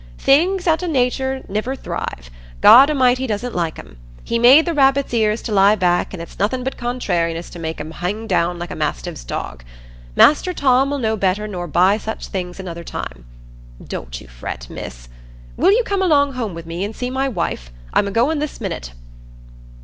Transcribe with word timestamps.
Things 0.17 0.65
out 0.65 0.81
o' 0.81 0.87
natur 0.87 1.43
niver 1.47 1.75
thrive: 1.75 2.31
God 2.59 2.89
A'mighty 2.89 3.27
doesn't 3.27 3.53
like 3.53 3.77
'em. 3.77 3.97
He 4.23 4.39
made 4.39 4.65
the 4.65 4.73
rabbits' 4.73 5.13
ears 5.13 5.43
to 5.43 5.51
lie 5.51 5.75
back, 5.75 6.11
an' 6.11 6.19
it's 6.19 6.39
nothin' 6.39 6.63
but 6.63 6.75
contrairiness 6.75 7.51
to 7.51 7.59
make 7.59 7.79
'em 7.79 7.91
hing 7.91 8.25
down 8.25 8.57
like 8.57 8.71
a 8.71 8.75
mastiff 8.75 9.27
dog's. 9.27 9.63
Master 10.15 10.53
Tom 10.53 10.91
'ull 10.91 10.97
know 10.97 11.15
better 11.15 11.47
nor 11.47 11.67
buy 11.67 11.99
such 11.99 12.29
things 12.29 12.59
another 12.59 12.83
time. 12.83 13.25
Don't 13.79 14.19
you 14.19 14.27
fret, 14.27 14.67
Miss. 14.71 15.07
Will 15.55 15.71
you 15.71 15.83
come 15.83 16.01
along 16.01 16.33
home 16.33 16.55
wi' 16.55 16.63
me, 16.65 16.83
and 16.83 16.95
see 16.95 17.11
my 17.11 17.29
wife? 17.29 17.71
I'm 17.93 18.07
a 18.07 18.11
goin' 18.11 18.39
this 18.39 18.59
minute." 18.59 18.93